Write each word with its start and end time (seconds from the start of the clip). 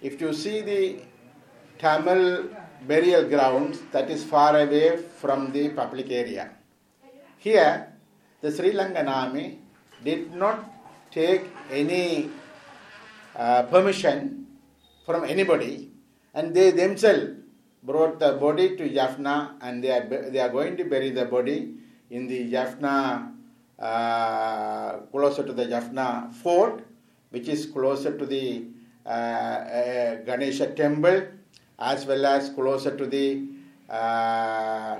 if 0.00 0.20
you 0.20 0.32
see 0.32 0.60
the 0.62 1.00
Tamil 1.78 2.50
burial 2.86 3.28
grounds, 3.28 3.80
that 3.92 4.10
is 4.10 4.24
far 4.24 4.58
away 4.60 4.96
from 4.96 5.52
the 5.52 5.70
public 5.70 6.10
area. 6.10 6.50
Here, 7.38 7.92
the 8.40 8.52
Sri 8.52 8.72
Lankan 8.72 9.08
army 9.08 9.60
did 10.04 10.34
not 10.34 10.64
take 11.10 11.44
any 11.70 12.30
uh, 13.34 13.62
permission 13.64 14.46
from 15.04 15.24
anybody, 15.24 15.90
and 16.34 16.54
they 16.54 16.70
themselves 16.70 17.34
brought 17.82 18.18
the 18.18 18.32
body 18.34 18.76
to 18.76 18.88
Jaffna, 18.88 19.56
and 19.60 19.82
they 19.82 19.90
are, 19.90 20.30
they 20.30 20.38
are 20.38 20.50
going 20.50 20.76
to 20.76 20.84
bury 20.84 21.10
the 21.10 21.24
body 21.24 21.74
in 22.10 22.26
the 22.26 22.50
Jaffna, 22.50 23.32
uh, 23.78 24.98
closer 25.12 25.44
to 25.44 25.52
the 25.52 25.66
Jaffna 25.66 26.30
fort, 26.42 26.84
which 27.30 27.48
is 27.48 27.66
closer 27.66 28.16
to 28.16 28.26
the 28.26 28.66
Ganesha 29.08 30.68
temple, 30.74 31.22
as 31.78 32.04
well 32.06 32.26
as 32.26 32.50
closer 32.50 32.96
to 32.96 33.06
the 33.06 33.42
uh, 33.88 34.98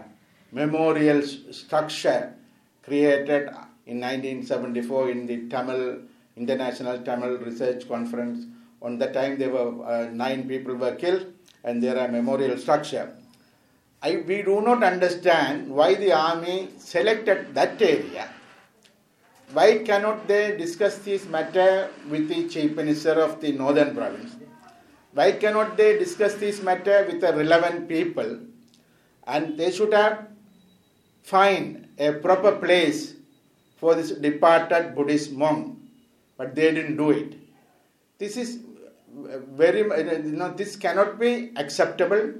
memorial 0.53 1.23
structure 1.23 2.35
created 2.83 3.49
in 3.87 4.01
1974 4.01 5.11
in 5.11 5.27
the 5.27 5.49
Tamil 5.49 5.99
International 6.37 6.99
Tamil 7.01 7.39
Research 7.39 7.87
Conference. 7.89 8.47
On 8.81 8.99
the 8.99 9.09
time, 9.09 9.39
there 9.39 9.51
were 9.51 9.85
uh, 9.85 10.09
nine 10.11 10.49
people 10.49 10.75
were 10.75 10.95
killed, 10.95 11.27
and 11.65 11.83
there 11.83 11.99
are 11.99 12.09
memorial 12.09 12.57
structure. 12.57 13.13
I, 14.01 14.23
we 14.27 14.43
do 14.43 14.61
not 14.63 14.85
understand 14.85 15.69
why 15.69 15.95
the 15.97 16.13
army 16.13 16.69
selected 16.79 17.55
that 17.55 17.83
area. 17.83 18.31
Why 19.53 19.79
cannot 19.79 20.29
they 20.29 20.57
discuss 20.57 20.99
this 20.99 21.27
matter 21.27 21.91
with 22.11 22.29
the 22.29 22.49
chief 22.49 22.77
minister 22.77 23.13
of 23.13 23.41
the 23.41 23.53
northern 23.53 23.95
province? 23.95 24.37
Why 25.15 25.33
cannot 25.33 25.77
they 25.77 25.99
discuss 25.99 26.35
this 26.35 26.63
matter 26.63 27.05
with 27.07 27.21
the 27.21 27.33
relevant 27.33 27.89
people? 27.89 28.41
And 29.27 29.57
they 29.57 29.71
should 29.71 29.93
have 29.95 30.29
find 31.23 31.89
a 31.99 32.13
proper 32.13 32.53
place 32.53 33.15
for 33.77 33.95
this 33.95 34.11
departed 34.13 34.95
Buddhist 34.95 35.33
monk, 35.33 35.79
but 36.37 36.55
they 36.55 36.73
didn't 36.73 36.97
do 36.97 37.11
it. 37.11 37.35
This 38.19 38.37
is 38.37 38.61
very, 39.15 39.81
you 39.81 40.33
know, 40.33 40.53
this 40.53 40.77
cannot 40.77 41.19
be 41.19 41.53
acceptable. 41.57 42.33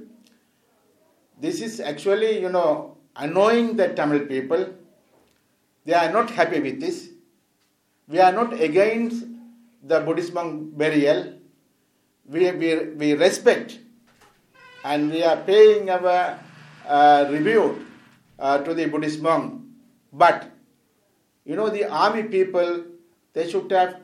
This 1.39 1.61
is 1.61 1.79
actually, 1.79 2.39
you 2.39 2.49
know, 2.49 2.97
annoying 3.15 3.77
the 3.77 3.89
Tamil 3.89 4.25
people. 4.25 4.73
They 5.89 5.95
are 5.95 6.11
not 6.11 6.29
happy 6.29 6.59
with 6.59 6.79
this. 6.79 7.09
We 8.07 8.19
are 8.19 8.31
not 8.31 8.53
against 8.61 9.25
the 9.81 9.99
Buddhist 10.01 10.33
monk 10.33 10.77
burial. 10.77 11.33
We, 12.27 12.51
we, 12.51 12.75
we 12.89 13.13
respect 13.13 13.79
and 14.83 15.09
we 15.09 15.23
are 15.23 15.37
paying 15.37 15.89
our 15.89 16.39
uh, 16.87 17.73
uh, 18.37 18.57
to 18.59 18.73
the 18.75 18.85
Buddhist 18.85 19.19
monk. 19.19 19.63
But, 20.13 20.51
you 21.43 21.55
know, 21.55 21.69
the 21.71 21.85
army 21.85 22.21
people, 22.21 22.83
they 23.33 23.49
should 23.49 23.71
have 23.71 23.99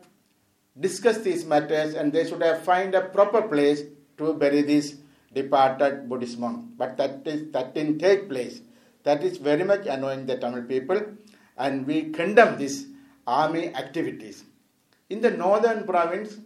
discussed 0.79 1.23
these 1.23 1.45
matters 1.45 1.93
and 1.93 2.11
they 2.11 2.27
should 2.27 2.41
have 2.41 2.63
find 2.63 2.95
a 2.95 3.01
proper 3.01 3.43
place 3.43 3.83
to 4.17 4.33
bury 4.33 4.63
this 4.63 4.95
departed 5.35 6.09
Buddhist 6.09 6.39
monk. 6.39 6.65
But 6.79 6.97
that, 6.97 7.21
is, 7.25 7.51
that 7.51 7.75
didn't 7.75 7.99
take 7.99 8.27
place. 8.27 8.61
That 9.03 9.23
is 9.23 9.37
very 9.37 9.63
much 9.63 9.85
annoying 9.85 10.25
the 10.25 10.37
Tamil 10.37 10.63
people 10.63 10.99
and 11.57 11.85
we 11.85 12.09
condemn 12.11 12.57
these 12.57 12.87
army 13.25 13.73
activities. 13.75 14.43
In 15.09 15.21
the 15.21 15.31
northern 15.31 15.83
province, 15.85 16.37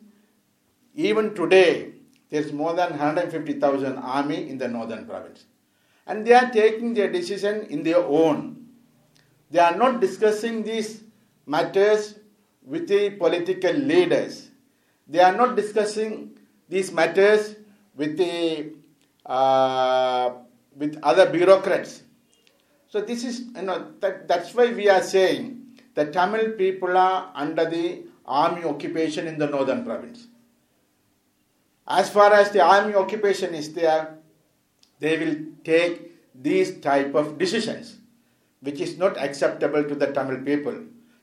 even 0.96 1.34
today, 1.34 1.94
there's 2.30 2.54
more 2.54 2.74
than 2.74 2.92
150,000 2.92 3.98
army 3.98 4.50
in 4.50 4.58
the 4.58 4.68
northern 4.68 5.06
province. 5.06 5.46
And 6.06 6.26
they 6.26 6.34
are 6.34 6.50
taking 6.50 6.94
their 6.94 7.12
decision 7.12 7.68
in 7.70 7.84
their 7.84 8.04
own. 8.04 8.68
They 9.52 9.60
are 9.60 9.76
not 9.76 10.00
discussing 10.00 10.64
these 10.64 11.04
matters 11.46 12.16
with 12.64 12.88
the 12.88 13.12
political 13.12 13.74
leaders. 13.74 14.50
They 15.08 15.20
are 15.20 15.36
not 15.36 15.56
discussing 15.56 16.38
these 16.68 16.92
matters 16.92 17.56
with 17.96 18.18
the 18.18 18.74
uh, 19.26 20.32
with 20.76 21.00
other 21.04 21.30
bureaucrats. 21.30 22.04
So 22.90 23.02
this 23.02 23.24
is 23.24 23.42
you 23.56 23.62
know 23.62 23.94
that, 24.00 24.28
that's 24.28 24.54
why 24.54 24.74
we 24.74 24.90
are 24.90 25.02
saying 25.02 25.78
the 25.94 26.06
Tamil 26.06 26.52
people 26.54 26.98
are 26.98 27.32
under 27.36 27.70
the 27.70 28.04
army 28.26 28.64
occupation 28.64 29.28
in 29.28 29.38
the 29.38 29.48
northern 29.48 29.86
province. 29.86 30.28
As 31.88 32.10
far 32.10 32.34
as 32.34 32.52
the 32.52 32.62
army 32.62 32.96
occupation 32.96 33.54
is 33.54 33.74
there, 33.74 34.18
they 35.00 35.18
will 35.18 35.36
take 35.64 36.12
these 36.36 36.80
type 36.80 37.16
of 37.16 37.38
decisions, 37.38 37.98
which 38.62 38.80
is 38.80 38.98
not 38.98 39.18
acceptable 39.18 39.84
to 39.84 39.96
the 39.96 40.08
Tamil 40.08 40.44
people. 40.44 40.76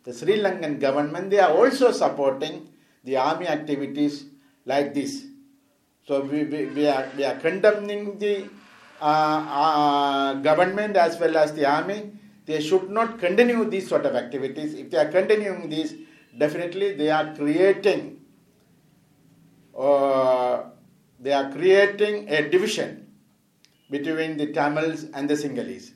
The 0.04 0.12
Sri 0.12 0.38
Lankan 0.38 0.80
government, 0.80 1.30
they 1.30 1.38
are 1.40 1.50
also 1.52 1.90
supporting 1.90 2.68
the 3.04 3.16
army 3.16 3.46
activities 3.48 4.24
like 4.64 4.94
this. 4.94 5.24
So 6.06 6.20
we, 6.20 6.44
we, 6.44 6.66
we, 6.66 6.86
are, 6.86 7.08
we 7.16 7.24
are 7.24 7.36
condemning 7.36 8.18
the 8.18 8.48
government 9.00 10.96
as 10.96 11.18
well 11.18 11.36
as 11.36 11.52
the 11.54 11.66
army. 11.66 12.12
They 12.46 12.60
should 12.60 12.90
not 12.90 13.18
continue 13.18 13.64
these 13.64 13.88
sort 13.88 14.06
of 14.06 14.14
activities. 14.14 14.74
If 14.74 14.90
they 14.90 14.98
are 14.98 15.10
continuing 15.10 15.68
this, 15.68 15.94
definitely 16.38 16.94
they 16.94 17.10
are 17.10 17.34
creating 17.34 18.20
uh, 19.76 20.62
they 21.20 21.32
are 21.32 21.50
creating 21.50 22.28
a 22.30 22.48
division 22.48 23.06
between 23.90 24.36
the 24.36 24.52
Tamils 24.52 25.04
and 25.12 25.28
the 25.28 25.34
Sinhalese. 25.34 25.92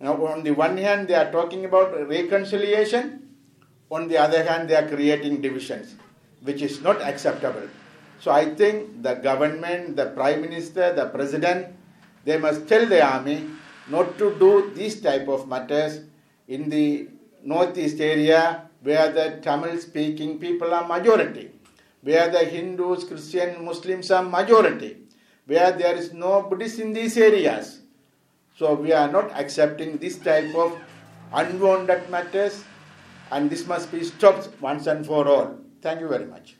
Now, 0.00 0.24
on 0.26 0.44
the 0.44 0.52
one 0.52 0.76
hand, 0.76 1.08
they 1.08 1.14
are 1.14 1.30
talking 1.32 1.64
about 1.64 2.08
reconciliation. 2.08 3.28
On 3.90 4.06
the 4.06 4.18
other 4.18 4.44
hand, 4.44 4.68
they 4.68 4.76
are 4.76 4.86
creating 4.86 5.40
divisions, 5.40 5.96
which 6.42 6.62
is 6.62 6.80
not 6.80 7.02
acceptable. 7.02 7.68
So, 8.20 8.30
I 8.30 8.54
think 8.54 9.02
the 9.02 9.14
government, 9.14 9.96
the 9.96 10.06
prime 10.06 10.42
minister, 10.42 10.92
the 10.94 11.06
president, 11.06 11.74
they 12.28 12.38
must 12.46 12.66
tell 12.72 12.86
the 12.94 13.02
army 13.14 13.38
not 13.96 14.16
to 14.22 14.26
do 14.44 14.52
these 14.78 14.96
type 15.08 15.28
of 15.36 15.46
matters 15.54 16.00
in 16.56 16.68
the 16.76 16.86
northeast 17.52 18.00
area 18.14 18.42
where 18.88 19.08
the 19.18 19.26
Tamil 19.46 19.78
speaking 19.86 20.32
people 20.46 20.72
are 20.78 20.86
majority 20.96 21.46
where 22.02 22.30
the 22.30 22.44
Hindus, 22.44 23.04
Christian, 23.04 23.64
Muslims 23.64 24.10
are 24.10 24.22
majority, 24.22 24.98
where 25.46 25.72
there 25.72 25.94
is 25.94 26.12
no 26.12 26.42
Buddhist 26.42 26.78
in 26.78 26.92
these 26.92 27.16
areas. 27.16 27.80
So 28.56 28.74
we 28.74 28.92
are 28.92 29.10
not 29.10 29.30
accepting 29.32 29.98
this 29.98 30.18
type 30.18 30.54
of 30.54 30.78
unwanted 31.32 32.08
matters 32.10 32.64
and 33.30 33.50
this 33.50 33.66
must 33.66 33.92
be 33.92 34.02
stopped 34.02 34.48
once 34.60 34.86
and 34.86 35.04
for 35.04 35.28
all. 35.28 35.58
Thank 35.82 36.00
you 36.00 36.08
very 36.08 36.26
much. 36.26 36.56